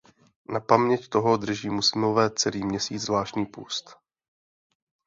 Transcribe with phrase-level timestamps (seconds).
[0.49, 3.89] Na paměť toho drží muslimové celý měsíc zvláštní půst.